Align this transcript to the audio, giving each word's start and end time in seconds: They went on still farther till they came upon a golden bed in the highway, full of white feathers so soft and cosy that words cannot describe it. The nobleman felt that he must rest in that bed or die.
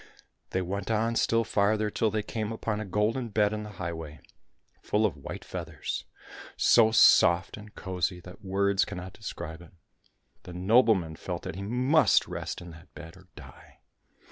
They 0.49 0.63
went 0.63 0.89
on 0.89 1.15
still 1.15 1.43
farther 1.43 1.91
till 1.91 2.09
they 2.09 2.23
came 2.23 2.51
upon 2.51 2.79
a 2.79 2.85
golden 2.85 3.29
bed 3.29 3.53
in 3.53 3.61
the 3.61 3.73
highway, 3.73 4.19
full 4.81 5.05
of 5.05 5.15
white 5.15 5.45
feathers 5.45 6.05
so 6.57 6.89
soft 6.89 7.55
and 7.55 7.75
cosy 7.75 8.19
that 8.21 8.43
words 8.43 8.83
cannot 8.83 9.13
describe 9.13 9.61
it. 9.61 9.73
The 10.41 10.53
nobleman 10.53 11.17
felt 11.17 11.43
that 11.43 11.53
he 11.53 11.61
must 11.61 12.27
rest 12.27 12.61
in 12.61 12.71
that 12.71 12.91
bed 12.95 13.15
or 13.15 13.27
die. 13.35 13.81